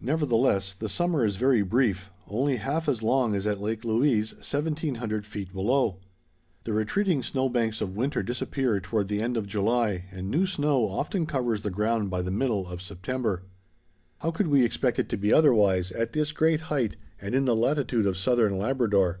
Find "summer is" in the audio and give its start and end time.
0.88-1.34